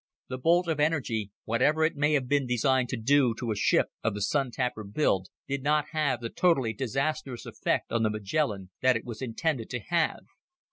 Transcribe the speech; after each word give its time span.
The 0.29 0.39
bolt 0.39 0.67
of 0.67 0.79
energy, 0.79 1.29
whatever 1.45 1.83
it 1.83 1.95
may 1.95 2.13
have 2.13 2.27
been 2.27 2.47
designed 2.47 2.89
to 2.89 2.97
do 2.97 3.35
to 3.37 3.51
a 3.51 3.55
ship 3.55 3.89
of 4.03 4.15
the 4.15 4.21
Sun 4.23 4.49
tapper 4.49 4.83
build, 4.83 5.27
did 5.47 5.61
not 5.61 5.89
have 5.91 6.21
the 6.21 6.29
totally 6.31 6.73
disastrous 6.73 7.45
effect 7.45 7.91
on 7.91 8.01
the 8.01 8.09
Magellan 8.09 8.71
that 8.81 8.95
it 8.97 9.05
was 9.05 9.21
intended 9.21 9.69
to 9.69 9.79
have. 9.79 10.21